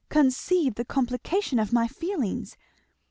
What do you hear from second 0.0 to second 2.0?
Conceive the complication of my